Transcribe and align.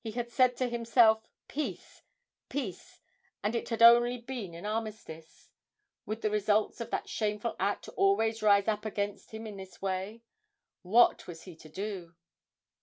He 0.00 0.12
had 0.12 0.30
said 0.30 0.56
to 0.56 0.70
himself, 0.70 1.28
'Peace, 1.46 2.04
peace!' 2.48 3.02
and 3.42 3.54
it 3.54 3.68
had 3.68 3.82
only 3.82 4.16
been 4.16 4.54
an 4.54 4.64
armistice. 4.64 5.50
Would 6.06 6.22
the 6.22 6.30
results 6.30 6.80
of 6.80 6.88
that 6.90 7.06
shameful 7.10 7.56
act 7.60 7.86
always 7.90 8.42
rise 8.42 8.66
up 8.66 8.86
against 8.86 9.32
him 9.32 9.46
in 9.46 9.58
this 9.58 9.82
way? 9.82 10.22
What 10.80 11.26
was 11.26 11.42
he 11.42 11.54
to 11.56 11.68
do? 11.68 12.14